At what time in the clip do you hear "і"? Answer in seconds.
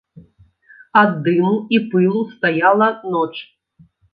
1.79-1.81